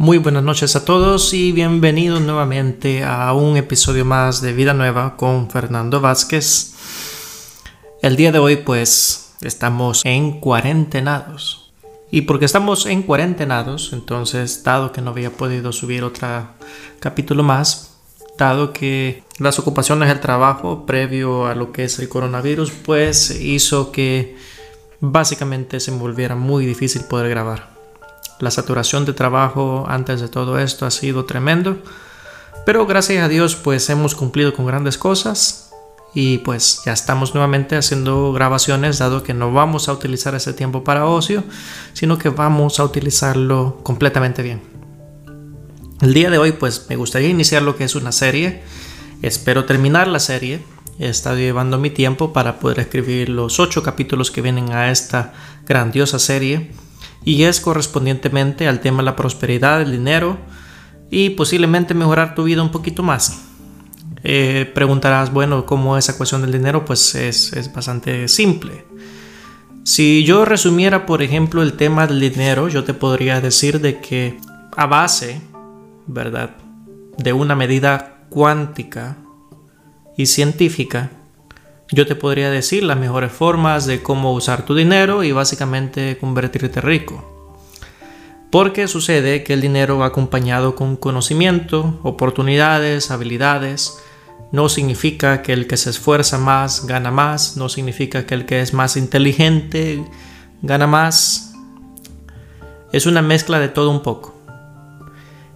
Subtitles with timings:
[0.00, 5.16] Muy buenas noches a todos y bienvenidos nuevamente a un episodio más de Vida Nueva
[5.16, 6.74] con Fernando Vázquez.
[8.00, 11.72] El día de hoy pues estamos en cuarentenados.
[12.12, 16.48] Y porque estamos en cuarentenados, entonces dado que no había podido subir otro
[17.00, 17.98] capítulo más,
[18.38, 23.90] dado que las ocupaciones del trabajo previo a lo que es el coronavirus pues hizo
[23.90, 24.36] que
[25.00, 27.77] básicamente se me volviera muy difícil poder grabar.
[28.40, 31.78] La saturación de trabajo antes de todo esto ha sido tremendo.
[32.64, 35.70] Pero gracias a Dios pues hemos cumplido con grandes cosas
[36.14, 40.84] y pues ya estamos nuevamente haciendo grabaciones dado que no vamos a utilizar ese tiempo
[40.84, 41.42] para ocio,
[41.92, 44.62] sino que vamos a utilizarlo completamente bien.
[46.00, 48.62] El día de hoy pues me gustaría iniciar lo que es una serie.
[49.20, 50.62] Espero terminar la serie.
[51.00, 55.32] He estado llevando mi tiempo para poder escribir los ocho capítulos que vienen a esta
[55.66, 56.70] grandiosa serie
[57.24, 60.38] y es correspondientemente al tema de la prosperidad, el dinero
[61.10, 63.44] y posiblemente mejorar tu vida un poquito más.
[64.24, 66.84] Eh, preguntarás, bueno, ¿cómo esa cuestión del dinero?
[66.84, 68.84] Pues es, es bastante simple.
[69.84, 74.38] Si yo resumiera, por ejemplo, el tema del dinero, yo te podría decir de que
[74.76, 75.40] a base,
[76.06, 76.56] ¿verdad?,
[77.16, 79.16] de una medida cuántica
[80.16, 81.10] y científica,
[81.90, 86.80] yo te podría decir las mejores formas de cómo usar tu dinero y básicamente convertirte
[86.80, 87.34] rico.
[88.50, 93.98] Porque sucede que el dinero va acompañado con conocimiento, oportunidades, habilidades.
[94.52, 98.60] No significa que el que se esfuerza más gana más, no significa que el que
[98.60, 100.02] es más inteligente
[100.62, 101.54] gana más.
[102.92, 104.34] Es una mezcla de todo un poco.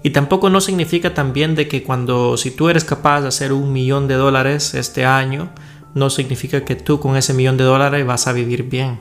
[0.03, 3.73] Y tampoco no significa también de que cuando si tú eres capaz de hacer un
[3.73, 5.51] millón de dólares este año,
[5.95, 8.99] no significa que tú con ese millón de dólares vas a vivir bien.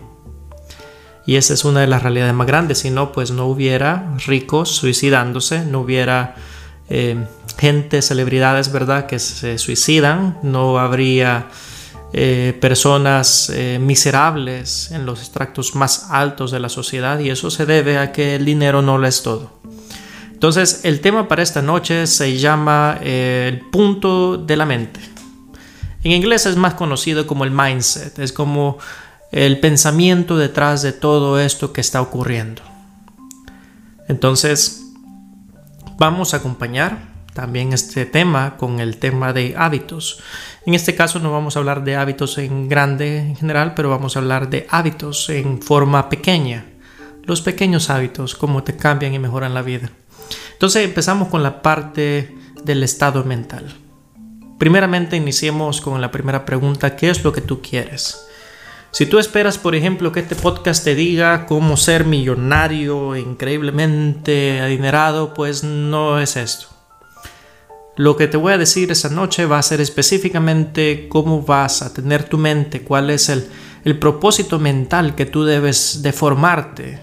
[1.25, 2.79] Y esa es una de las realidades más grandes.
[2.79, 6.35] Si no, pues no hubiera ricos suicidándose, no hubiera
[6.89, 7.25] eh,
[7.57, 11.47] gente, celebridades, ¿verdad?, que se suicidan, no habría
[12.11, 17.65] eh, personas eh, miserables en los extractos más altos de la sociedad y eso se
[17.65, 19.51] debe a que el dinero no lo es todo.
[20.33, 24.99] Entonces, el tema para esta noche se llama el punto de la mente.
[26.03, 28.77] En inglés es más conocido como el mindset, es como
[29.31, 32.61] el pensamiento detrás de todo esto que está ocurriendo.
[34.07, 34.81] Entonces,
[35.97, 40.21] vamos a acompañar también este tema con el tema de hábitos.
[40.65, 44.15] En este caso no vamos a hablar de hábitos en grande en general, pero vamos
[44.15, 46.65] a hablar de hábitos en forma pequeña.
[47.23, 49.91] Los pequeños hábitos, cómo te cambian y mejoran la vida.
[50.53, 53.80] Entonces empezamos con la parte del estado mental.
[54.61, 58.27] Primeramente iniciemos con la primera pregunta, ¿qué es lo que tú quieres?
[58.91, 65.33] Si tú esperas, por ejemplo, que este podcast te diga cómo ser millonario, increíblemente adinerado,
[65.33, 66.67] pues no es esto.
[67.97, 71.91] Lo que te voy a decir esa noche va a ser específicamente cómo vas a
[71.91, 73.49] tener tu mente, cuál es el,
[73.83, 76.99] el propósito mental que tú debes de formarte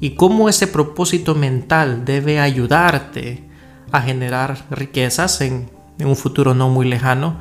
[0.00, 3.44] y cómo ese propósito mental debe ayudarte
[3.90, 7.38] a generar riquezas en en un futuro no muy lejano,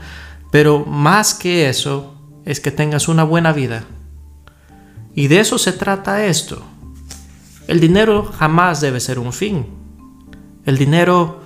[0.51, 2.13] pero más que eso
[2.45, 3.85] es que tengas una buena vida.
[5.13, 6.61] Y de eso se trata esto.
[7.67, 9.65] El dinero jamás debe ser un fin.
[10.65, 11.41] El dinero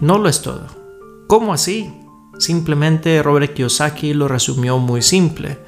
[0.00, 0.66] no lo es todo.
[1.26, 1.92] ¿Cómo así?
[2.38, 5.58] Simplemente Robert Kiyosaki lo resumió muy simple.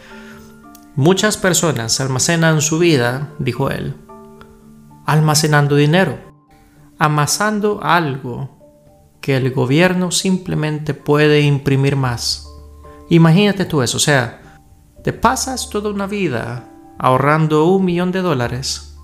[0.96, 3.94] Muchas personas almacenan su vida, dijo él,
[5.06, 6.18] almacenando dinero,
[6.98, 8.57] amasando algo
[9.28, 12.48] que el gobierno simplemente puede imprimir más.
[13.10, 14.40] Imagínate tú eso, o sea,
[15.04, 18.96] te pasas toda una vida ahorrando un millón de dólares,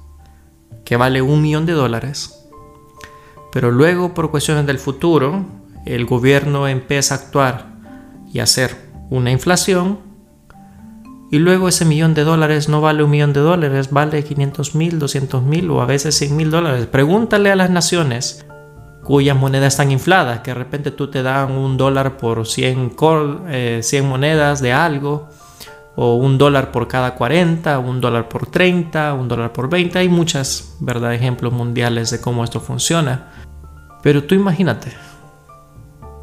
[0.83, 2.43] que vale un millón de dólares,
[3.53, 5.45] pero luego por cuestiones del futuro,
[5.85, 7.75] el gobierno empieza a actuar
[8.33, 8.75] y hacer
[9.11, 9.99] una inflación,
[11.31, 14.99] y luego ese millón de dólares no vale un millón de dólares, vale 500 mil,
[14.99, 16.87] 200 mil o a veces 100 mil dólares.
[16.87, 18.47] Pregúntale a las naciones
[19.05, 23.45] cuyas monedas están infladas, que de repente tú te dan un dólar por 100, 100
[23.49, 25.29] eh, monedas de algo,
[25.97, 29.99] o un dólar por cada 40, un dólar por 30, un dólar por 20.
[29.99, 31.15] Hay muchas, ¿verdad?
[31.15, 33.31] Ejemplos mundiales de cómo esto funciona.
[34.03, 34.93] Pero tú imagínate.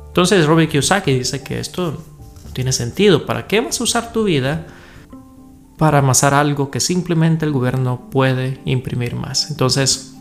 [0.07, 2.03] Entonces Robert Kiyosaki dice que esto
[2.43, 3.25] no tiene sentido.
[3.25, 4.67] ¿Para qué vas a usar tu vida
[5.77, 9.49] para amasar algo que simplemente el gobierno puede imprimir más?
[9.49, 10.15] Entonces,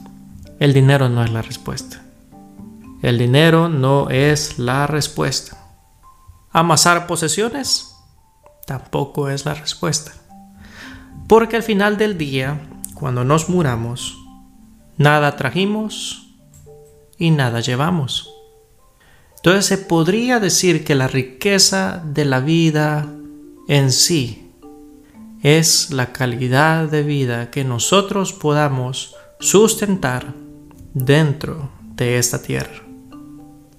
[0.61, 2.03] el dinero no es la respuesta.
[3.03, 5.57] El dinero no es la respuesta.
[6.51, 7.95] Amasar posesiones
[8.67, 10.13] tampoco es la respuesta.
[11.29, 12.61] Porque al final del día,
[12.95, 14.21] cuando nos muramos,
[15.01, 16.29] Nada trajimos
[17.17, 18.35] y nada llevamos.
[19.37, 23.09] Entonces se podría decir que la riqueza de la vida
[23.67, 24.53] en sí
[25.43, 30.35] es la calidad de vida que nosotros podamos sustentar
[30.93, 32.90] dentro de esta tierra.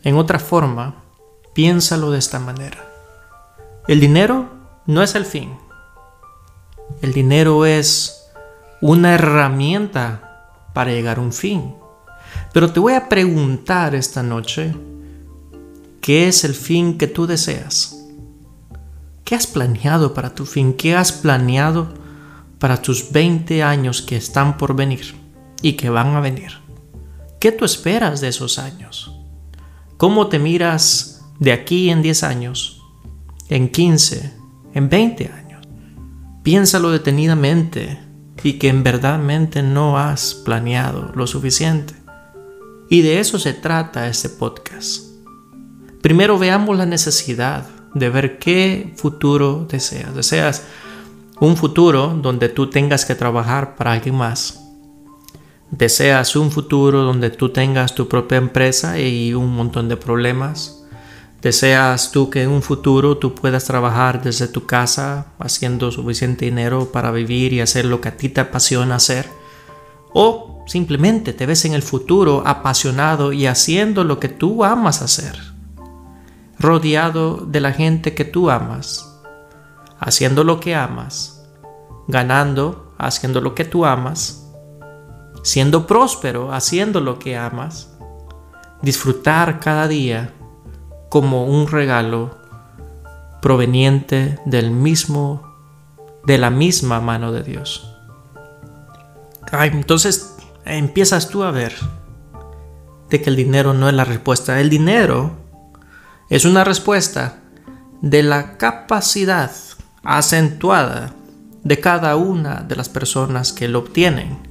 [0.04, 1.04] En otra forma,
[1.54, 2.88] piénsalo de esta manera.
[3.88, 4.50] El dinero
[4.88, 5.52] no es el fin.
[7.02, 8.28] El dinero es
[8.82, 11.76] una herramienta para llegar a un fin.
[12.54, 14.76] Pero te voy a preguntar esta noche,
[16.02, 17.98] ¿qué es el fin que tú deseas?
[19.24, 20.74] ¿Qué has planeado para tu fin?
[20.74, 21.94] ¿Qué has planeado
[22.60, 25.16] para tus 20 años que están por venir
[25.62, 26.54] y que van a venir?
[27.40, 29.21] ¿Qué tú esperas de esos años?
[30.02, 32.82] ¿Cómo te miras de aquí en 10 años,
[33.50, 34.34] en 15,
[34.74, 35.68] en 20 años?
[36.42, 38.00] Piénsalo detenidamente
[38.42, 41.94] y que en verdadmente no has planeado lo suficiente.
[42.90, 45.04] Y de eso se trata este podcast.
[46.02, 50.16] Primero veamos la necesidad de ver qué futuro deseas.
[50.16, 50.64] Deseas
[51.40, 54.61] un futuro donde tú tengas que trabajar para alguien más.
[55.72, 60.84] Deseas un futuro donde tú tengas tu propia empresa y un montón de problemas.
[61.42, 66.92] Deseas tú que en un futuro tú puedas trabajar desde tu casa haciendo suficiente dinero
[66.92, 69.28] para vivir y hacer lo que a ti te apasiona hacer.
[70.14, 75.52] O simplemente te ves en el futuro apasionado y haciendo lo que tú amas hacer
[76.62, 79.20] rodeado de la gente que tú amas,
[80.00, 81.44] haciendo lo que amas,
[82.08, 84.51] ganando, haciendo lo que tú amas,
[85.44, 87.92] siendo próspero, haciendo lo que amas,
[88.82, 90.34] disfrutar cada día
[91.10, 92.38] como un regalo
[93.42, 95.44] proveniente del mismo,
[96.26, 97.88] de la misma mano de Dios.
[99.52, 100.36] entonces
[100.66, 101.74] empiezas tú a ver
[103.10, 104.62] de que el dinero no es la respuesta.
[104.62, 105.32] El dinero
[106.30, 107.40] es una respuesta
[108.02, 109.52] de la capacidad
[110.04, 111.14] acentuada
[111.64, 114.51] de cada una de las personas que lo obtienen.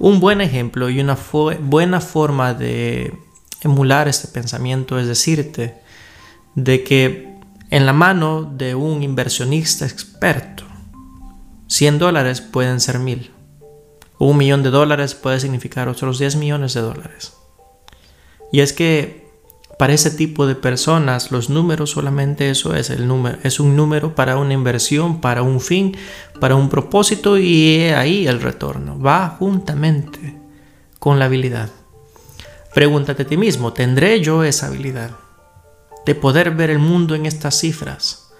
[0.00, 1.18] Un buen ejemplo y una
[1.60, 3.12] buena forma de
[3.60, 5.78] emular este pensamiento es decirte
[6.54, 7.38] de que
[7.68, 10.64] en la mano de un inversionista experto,
[11.66, 13.30] 100 dólares pueden ser mil.
[14.18, 17.34] Un millón de dólares puede significar otros 10 millones de dólares.
[18.52, 19.19] Y es que
[19.80, 24.14] para ese tipo de personas los números solamente eso es el número es un número
[24.14, 25.96] para una inversión para un fin
[26.38, 29.00] para un propósito y ahí el retorno.
[29.00, 30.38] Va juntamente
[30.98, 31.70] con la habilidad.
[32.74, 35.12] Pregúntate a ti mismo tendré yo esa habilidad
[36.04, 38.34] de poder ver el mundo en estas cifras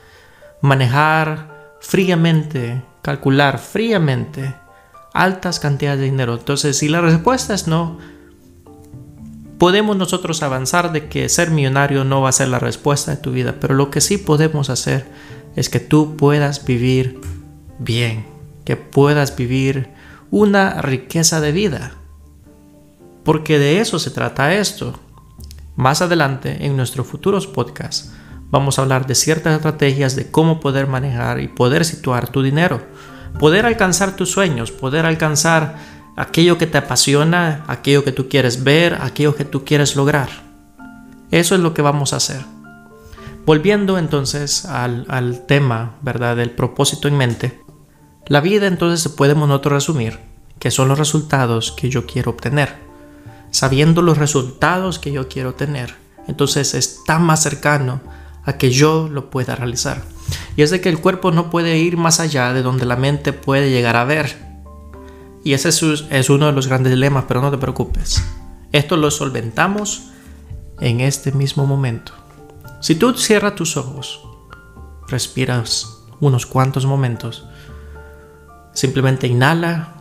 [0.61, 4.55] manejar fríamente calcular fríamente
[5.15, 6.35] altas cantidades de dinero.
[6.35, 8.20] Entonces si la respuesta es no
[9.61, 13.31] podemos nosotros avanzar de que ser millonario no va a ser la respuesta de tu
[13.31, 15.07] vida, pero lo que sí podemos hacer
[15.55, 17.21] es que tú puedas vivir
[17.79, 18.25] bien,
[18.65, 19.91] que puedas vivir
[20.31, 21.93] una riqueza de vida.
[23.23, 24.99] Porque de eso se trata esto.
[25.77, 28.15] Más adelante, en nuestros futuros podcasts,
[28.51, 32.81] vamos a hablar de ciertas estrategias de cómo poder manejar y poder situar tu dinero,
[33.39, 38.99] poder alcanzar tus sueños, poder alcanzar aquello que te apasiona, aquello que tú quieres ver,
[39.01, 40.29] aquello que tú quieres lograr.
[41.31, 42.45] Eso es lo que vamos a hacer.
[43.47, 47.61] Volviendo entonces al, tema, ¿verdad?, del propósito en mente,
[48.27, 52.75] la vida entonces se puede nosotros resumir que son los resultados que yo quiero obtener.
[53.51, 55.95] Sabiendo los resultados que yo quiero tener,
[56.29, 58.01] entonces está más cercano
[58.45, 60.03] a que yo lo pueda realizar.
[60.57, 63.33] Y es de que el cuerpo no puede ir más allá de donde la mente
[63.33, 64.50] puede llegar a ver.
[65.43, 68.23] Y ese es uno de los grandes dilemas, pero no te preocupes.
[68.73, 70.11] Esto lo solventamos
[70.81, 72.13] en este mismo momento.
[72.81, 74.21] Si tú cierras tus ojos,
[75.09, 77.47] respiras unos cuantos momentos,
[78.73, 79.95] simplemente inhala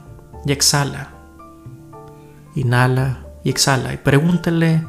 [0.45, 1.11] y exhala.
[2.55, 4.85] Inhala y exhala y pregúntale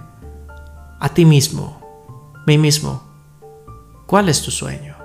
[0.99, 1.81] a ti mismo,
[2.47, 3.03] mí mismo,
[4.07, 4.97] ¿cuál es tu sueño?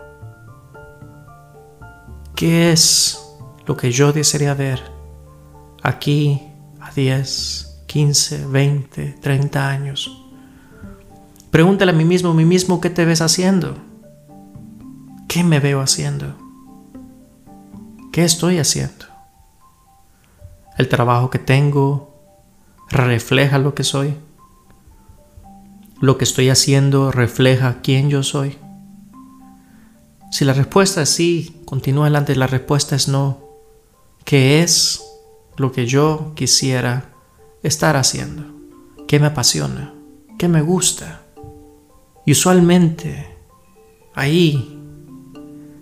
[2.36, 3.20] ¿Qué es
[3.66, 4.95] lo que yo desearía ver?
[5.86, 6.42] Aquí
[6.82, 10.22] a 10, 15, 20, 30 años.
[11.52, 13.78] Pregúntale a mí mismo, a mí mismo, ¿qué te ves haciendo?
[15.28, 16.36] ¿Qué me veo haciendo?
[18.12, 19.06] ¿Qué estoy haciendo?
[20.78, 22.14] ¿El trabajo que tengo
[22.90, 24.16] refleja lo que soy?
[26.02, 28.58] ¿Lo que estoy haciendo refleja quién yo soy?
[30.32, 32.36] Si la respuesta es sí, continúa adelante.
[32.36, 33.40] La respuesta es no.
[34.26, 35.05] ¿Qué es
[35.58, 37.14] lo que yo quisiera
[37.64, 38.44] estar haciendo,
[39.08, 39.94] qué me apasiona,
[40.38, 41.22] qué me gusta.
[42.26, 43.38] Y usualmente,
[44.14, 44.80] ahí,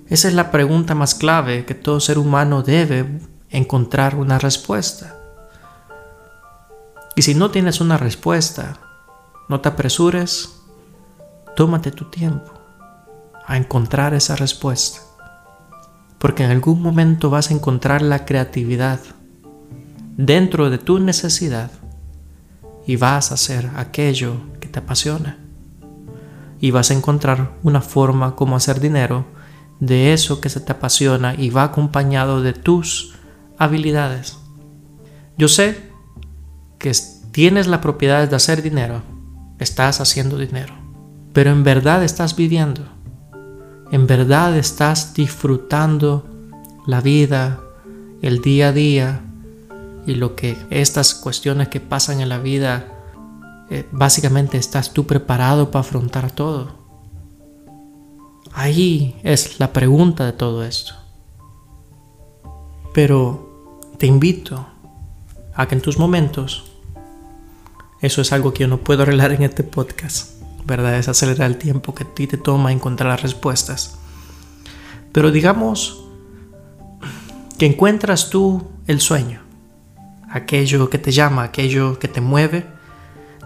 [0.08, 5.20] esa es la pregunta más clave que todo ser humano debe encontrar una respuesta.
[7.16, 8.80] Y si no tienes una respuesta,
[9.50, 10.62] no te apresures,
[11.56, 12.52] tómate tu tiempo
[13.46, 15.02] a encontrar esa respuesta.
[16.18, 19.00] Porque en algún momento vas a encontrar la creatividad
[20.18, 21.72] dentro de tu necesidad
[22.86, 25.38] y vas a hacer aquello que te apasiona.
[26.60, 29.26] Y vas a encontrar una forma como hacer dinero
[29.80, 33.16] de eso que se te apasiona y va acompañado de tus
[33.58, 34.38] habilidades.
[35.38, 35.78] Yo sé
[36.80, 36.92] que
[37.32, 39.02] tienes la propiedad de hacer dinero,
[39.60, 40.74] estás haciendo dinero,
[41.34, 42.84] pero en verdad estás viviendo,
[43.92, 46.30] en verdad estás disfrutando
[46.86, 47.60] la vida,
[48.22, 49.22] el día a día
[50.06, 52.88] y lo que estas cuestiones que pasan en la vida,
[53.70, 56.84] eh, básicamente estás tú preparado para afrontar todo.
[58.54, 60.94] Ahí es la pregunta de todo esto.
[62.94, 64.68] Pero te invito
[65.56, 66.72] a que en tus momentos,
[68.02, 70.98] eso es algo que yo no puedo arreglar en este podcast, ¿verdad?
[70.98, 73.98] Es acelerar el tiempo que a ti te toma encontrar las respuestas.
[75.12, 76.04] Pero digamos
[77.58, 79.43] que encuentras tú el sueño,
[80.34, 82.66] aquello que te llama, aquello que te mueve,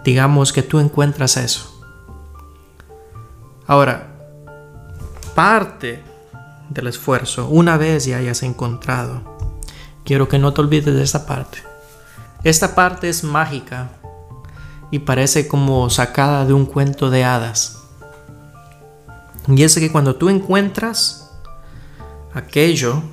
[0.06, 1.84] digamos que tú encuentras eso.
[3.68, 4.08] Ahora,
[5.36, 6.02] parte
[6.70, 9.22] del esfuerzo, una vez ya hayas encontrado,
[10.06, 11.58] quiero que no te olvides de esta parte.
[12.46, 13.90] Esta parte es mágica
[14.90, 17.84] y parece como sacada de un cuento de hadas.
[19.50, 21.34] Y es que cuando tú encuentras
[22.34, 23.04] aquello,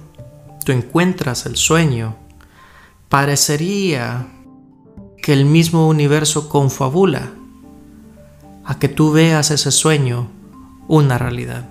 [0.65, 2.24] tú encuentras el sueño,
[3.15, 4.27] parecería
[5.23, 7.31] que el mismo universo confabula
[8.65, 10.33] a que tú veas ese sueño
[10.89, 11.65] una realidad.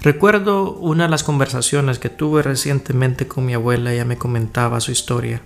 [0.00, 4.92] Recuerdo una de las conversaciones que tuve recientemente con mi abuela, ella me comentaba su
[4.92, 5.42] historia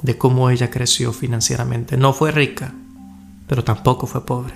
[0.00, 1.96] de cómo ella creció financieramente.
[1.96, 2.72] No fue rica,
[3.48, 4.54] pero tampoco fue pobre.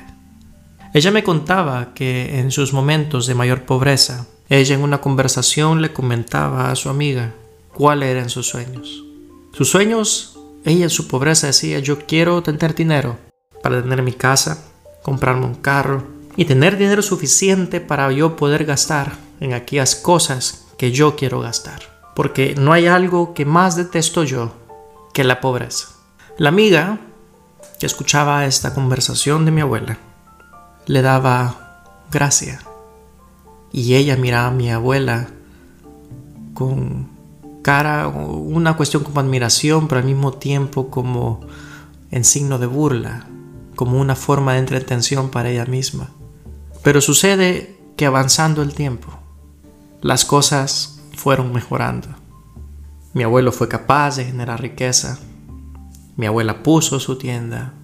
[0.95, 5.93] Ella me contaba que en sus momentos de mayor pobreza, ella en una conversación le
[5.93, 7.35] comentaba a su amiga
[7.75, 9.03] cuáles eran sus sueños.
[9.53, 13.17] Sus sueños, ella en su pobreza decía, yo quiero tener dinero
[13.63, 14.65] para tener mi casa,
[15.03, 16.05] comprarme un carro,
[16.37, 21.83] y tener dinero suficiente para yo poder gastar en aquellas cosas que yo quiero gastar.
[22.15, 24.53] Porque no hay algo que más detesto yo
[25.13, 25.89] que la pobreza.
[26.37, 27.01] La amiga
[27.81, 29.99] que escuchaba esta conversación de mi abuela
[30.87, 32.61] le daba gracia.
[33.73, 35.29] Y ella miraba a mi abuela
[36.55, 37.18] con
[37.69, 41.41] una cuestión como admiración, pero al mismo tiempo como
[42.11, 43.27] en signo de burla,
[43.77, 46.09] como una forma de entretención para ella misma.
[46.83, 49.09] Pero sucede que avanzando el tiempo,
[50.01, 52.09] las cosas fueron mejorando.
[53.13, 55.19] Mi abuelo fue capaz de generar riqueza.
[56.17, 57.75] Mi abuela puso su tienda,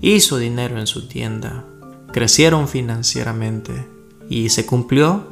[0.00, 1.64] hizo dinero en su tienda,
[2.12, 3.88] crecieron financieramente
[4.28, 5.26] y se cumplió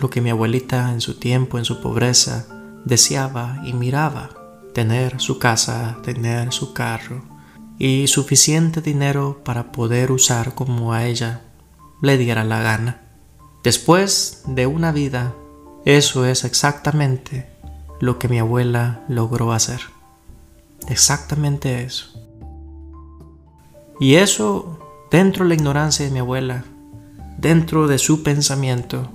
[0.00, 2.46] lo que mi abuelita en su tiempo, en su pobreza,
[2.84, 4.30] deseaba y miraba.
[4.74, 7.22] Tener su casa, tener su carro
[7.78, 11.42] y suficiente dinero para poder usar como a ella
[12.02, 13.00] le diera la gana.
[13.62, 15.34] Después de una vida,
[15.84, 17.50] eso es exactamente
[18.00, 19.80] lo que mi abuela logró hacer.
[20.88, 22.06] Exactamente eso.
[24.00, 24.78] Y eso,
[25.10, 26.64] dentro de la ignorancia de mi abuela,
[27.36, 29.10] dentro de su pensamiento,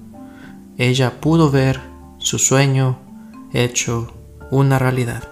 [0.78, 1.80] ella pudo ver
[2.18, 2.98] su sueño
[3.54, 4.14] hecho
[4.52, 5.28] una realidad.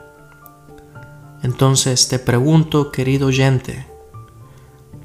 [1.43, 3.87] Entonces te pregunto, querido oyente,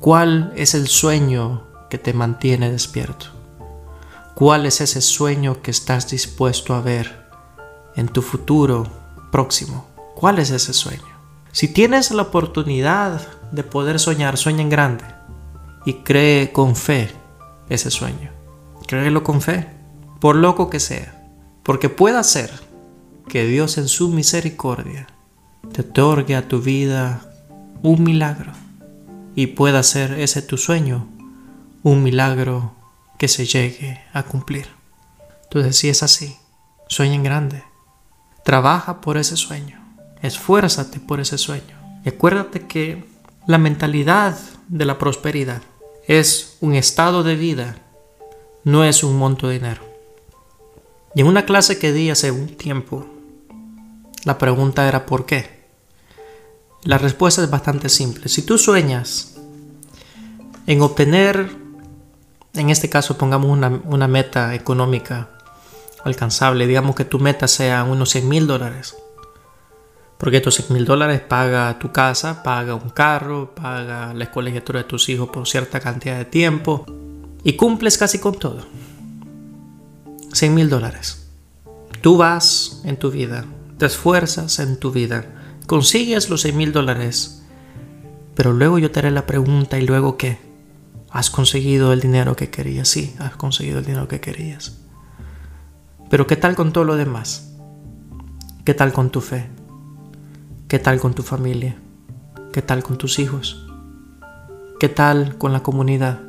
[0.01, 3.27] ¿cuál es el sueño que te mantiene despierto?
[4.35, 7.27] ¿Cuál es ese sueño que estás dispuesto a ver
[7.95, 8.87] en tu futuro
[9.33, 9.87] próximo?
[10.15, 11.17] ¿Cuál es ese sueño?
[11.53, 15.05] Si tienes la oportunidad de poder soñar, sueña en grande
[15.87, 17.11] y cree con fe
[17.71, 18.31] ese sueño.
[18.87, 19.67] Créelo con fe,
[20.21, 21.31] por loco que sea,
[21.63, 22.66] porque puede ser
[23.29, 25.07] que Dios en su misericordia
[25.73, 27.29] te otorgue a tu vida
[27.83, 28.53] un milagro
[29.35, 31.09] y pueda ser ese tu sueño
[31.83, 32.73] un milagro
[33.19, 34.67] que se llegue a cumplir.
[35.45, 36.37] Entonces, si es así,
[36.89, 37.63] sueña en grande.
[38.45, 39.81] Trabaja por ese sueño.
[40.23, 41.79] Esfuérzate por ese sueño.
[42.05, 43.05] Y acuérdate que
[43.47, 44.37] la mentalidad
[44.69, 45.63] de la prosperidad
[46.09, 47.77] es un estado de vida,
[48.65, 49.83] no es un monto de dinero.
[51.15, 53.07] Y en una clase que di hace un tiempo,
[54.25, 55.57] la pregunta era ¿por qué?
[56.87, 58.29] La respuesta es bastante simple.
[58.29, 59.37] Si tú sueñas
[60.67, 61.51] en obtener,
[62.55, 65.31] en este caso pongamos una, meta económica
[66.05, 68.97] alcanzable, digamos que tu meta sea unos 100 mil dólares.
[70.17, 74.85] Porque estos 100 mil dólares paga tu casa, paga un carro, paga la colegiatura de
[74.85, 76.87] tus hijos por cierta cantidad de tiempo
[77.43, 78.65] y cumples casi con todo.
[80.33, 81.29] 100 mil dólares.
[82.01, 83.45] Tú vas en tu vida,
[83.79, 85.25] te esfuerzas en tu vida,
[85.67, 87.43] consigues los 6 mil dólares,
[88.35, 90.39] pero luego yo te haré la pregunta y luego qué?
[91.11, 92.89] ¿Has conseguido el dinero que querías?
[92.89, 94.79] Sí, has conseguido el dinero que querías.
[96.11, 97.55] Pero ¿qué tal con todo lo demás?
[98.65, 99.49] ¿Qué tal con tu fe?
[100.69, 101.77] ¿Qué tal con tu familia?
[102.53, 103.67] ¿Qué tal con tus hijos?
[104.79, 106.21] ¿Qué tal con la comunidad?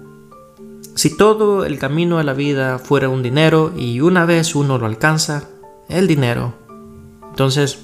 [0.96, 4.86] Si todo el camino de la vida fuera un dinero y una vez uno lo
[4.86, 5.44] alcanza,
[5.90, 6.54] el dinero,
[7.38, 7.78] entonces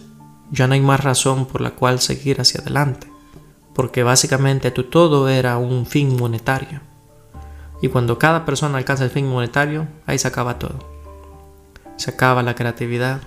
[0.50, 3.08] ya no hay más razón por la cual seguir hacia adelante,
[3.76, 6.82] porque básicamente tu todo era un fin monetario.
[7.80, 10.80] Y cuando cada persona alcanza el fin monetario, ahí se acaba todo.
[11.98, 13.22] Se acaba la creatividad,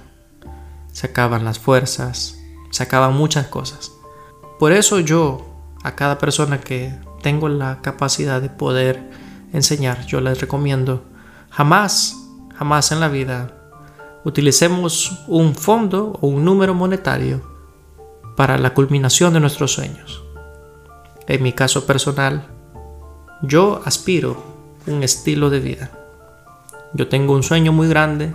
[0.91, 2.37] se acaban las fuerzas,
[2.71, 3.93] se acaban muchas cosas.
[4.59, 5.47] Por eso yo,
[5.85, 6.93] a cada persona que
[7.23, 9.13] tengo la capacidad de poder
[9.53, 11.05] enseñar, yo les recomiendo,
[11.51, 12.17] jamás,
[12.59, 13.56] jamás en la vida
[14.27, 17.43] utilicemos un fondo o un número monetario
[18.35, 20.25] para la culminación de nuestros sueños.
[21.29, 22.45] En mi caso personal,
[23.43, 24.43] yo aspiro
[24.89, 25.93] un estilo de vida.
[26.93, 28.35] Yo tengo un sueño muy grande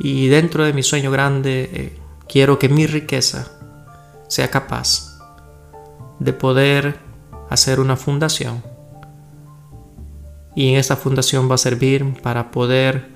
[0.00, 3.52] y dentro de mi sueño grande eh, quiero que mi riqueza
[4.26, 5.16] sea capaz
[6.18, 6.98] de poder
[7.50, 8.64] hacer una fundación
[10.56, 13.09] y en esta fundación va a servir para poder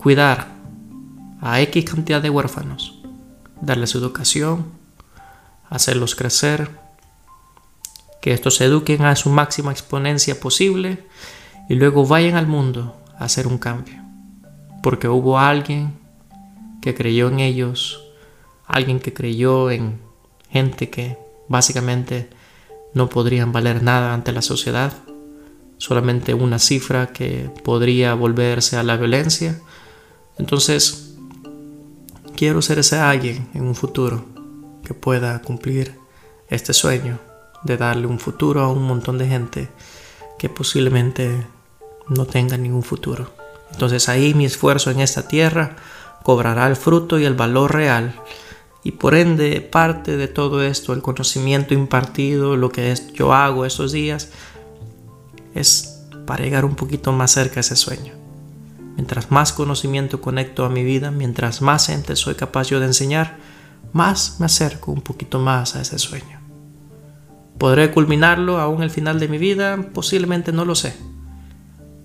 [0.00, 0.48] cuidar
[1.42, 3.02] a X cantidad de huérfanos,
[3.60, 4.64] darles educación,
[5.68, 6.70] hacerlos crecer,
[8.22, 11.04] que estos se eduquen a su máxima exponencia posible
[11.68, 14.02] y luego vayan al mundo a hacer un cambio.
[14.82, 15.92] Porque hubo alguien
[16.80, 18.02] que creyó en ellos,
[18.66, 20.00] alguien que creyó en
[20.48, 22.30] gente que básicamente
[22.94, 24.94] no podrían valer nada ante la sociedad,
[25.76, 29.60] solamente una cifra que podría volverse a la violencia
[30.40, 31.16] entonces,
[32.34, 34.24] quiero ser ese alguien en un futuro
[34.82, 35.98] que pueda cumplir
[36.48, 37.18] este sueño
[37.62, 39.68] de darle un futuro a un montón de gente
[40.38, 41.46] que posiblemente
[42.08, 43.30] no tenga ningún futuro.
[43.70, 45.76] Entonces ahí mi esfuerzo en esta tierra
[46.22, 48.14] cobrará el fruto y el valor real
[48.82, 53.92] y por ende parte de todo esto, el conocimiento impartido, lo que yo hago estos
[53.92, 54.30] días,
[55.54, 58.19] es para llegar un poquito más cerca a ese sueño.
[59.00, 63.38] Mientras más conocimiento conecto a mi vida, mientras más gente soy capaz yo de enseñar,
[63.94, 66.38] más me acerco un poquito más a ese sueño.
[67.56, 69.88] ¿Podré culminarlo aún el final de mi vida?
[69.94, 70.94] Posiblemente no lo sé.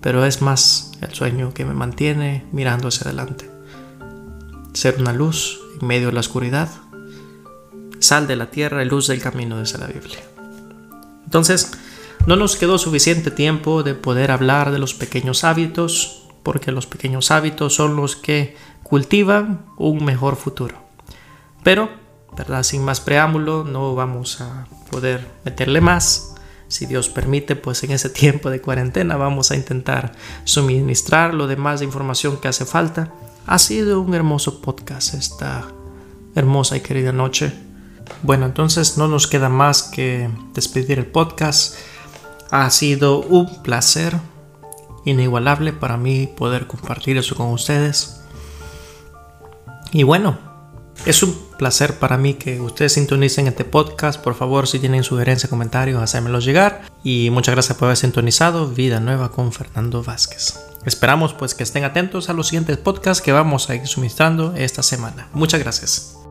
[0.00, 3.50] Pero es más el sueño que me mantiene mirando hacia adelante.
[4.72, 6.70] Ser una luz en medio de la oscuridad.
[7.98, 10.20] Sal de la tierra y luz del camino, desde la Biblia.
[11.24, 11.72] Entonces,
[12.26, 17.32] no nos quedó suficiente tiempo de poder hablar de los pequeños hábitos, porque los pequeños
[17.32, 18.54] hábitos son los que
[18.84, 20.76] cultivan un mejor futuro.
[21.64, 21.90] Pero,
[22.36, 22.62] ¿verdad?
[22.62, 26.36] Sin más preámbulo, no vamos a poder meterle más.
[26.68, 30.12] Si Dios permite, pues en ese tiempo de cuarentena vamos a intentar
[30.44, 33.12] suministrar lo demás de información que hace falta.
[33.44, 35.66] Ha sido un hermoso podcast esta
[36.36, 37.52] hermosa y querida noche.
[38.22, 41.74] Bueno, entonces no nos queda más que despedir el podcast.
[42.52, 44.16] Ha sido un placer
[45.06, 48.20] inigualable para mí poder compartir eso con ustedes.
[49.92, 50.38] Y bueno,
[51.06, 54.20] es un placer para mí que ustedes sintonicen este podcast.
[54.20, 56.82] Por favor, si tienen sugerencias, comentarios, hacémelos llegar.
[57.04, 60.58] Y muchas gracias por haber sintonizado Vida Nueva con Fernando Vázquez.
[60.84, 64.82] Esperamos pues que estén atentos a los siguientes podcasts que vamos a ir suministrando esta
[64.82, 65.28] semana.
[65.32, 66.25] Muchas gracias.